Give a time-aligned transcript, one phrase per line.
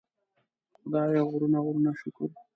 [0.77, 2.29] خدایه غرونه غرونه شکر.